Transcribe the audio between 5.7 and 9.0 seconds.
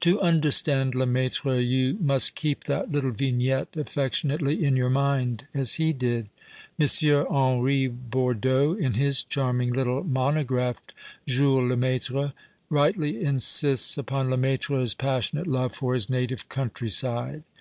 he did. M. Henry Bordeaux, in